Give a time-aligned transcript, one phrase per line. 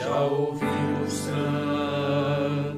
[0.00, 1.28] Já ouvimos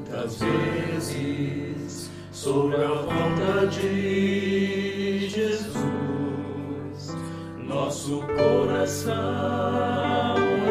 [0.09, 5.77] tantas vezes sobre a volta de Jesus,
[7.59, 9.14] nosso coração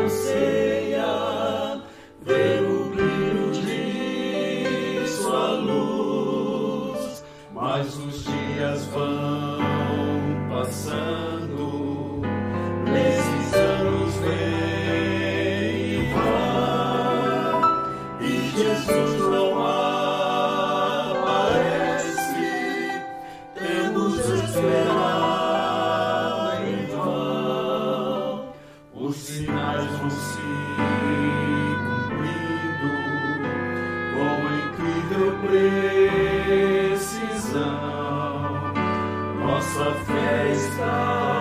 [0.04, 1.82] anseia
[2.22, 6.01] ver o brilho de sua luz.
[35.12, 35.38] muito
[36.88, 37.12] precisão,
[39.40, 41.41] nossa fé está.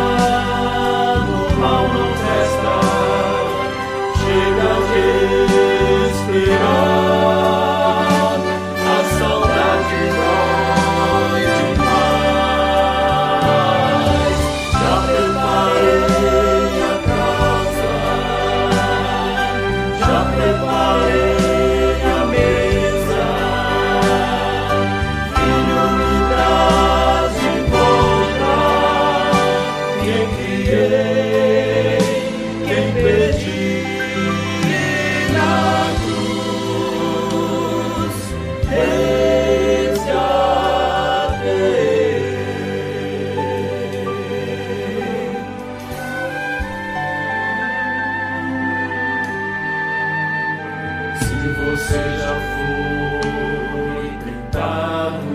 [51.21, 55.33] Se você já foi tentado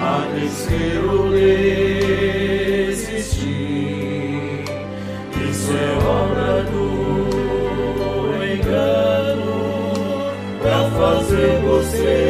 [0.00, 0.04] a
[0.34, 1.94] descer ou desistir,
[5.50, 6.84] isso é obra do
[8.44, 9.52] engano
[10.62, 12.29] para fazer você.